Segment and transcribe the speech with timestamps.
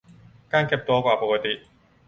[0.53, 1.53] การเก็บตัวกว่าปกติ